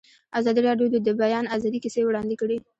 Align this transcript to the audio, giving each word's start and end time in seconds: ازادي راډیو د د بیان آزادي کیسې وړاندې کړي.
ازادي 0.39 0.61
راډیو 0.67 0.87
د 0.93 0.95
د 1.07 1.09
بیان 1.21 1.45
آزادي 1.55 1.79
کیسې 1.83 2.01
وړاندې 2.05 2.35
کړي. 2.41 2.57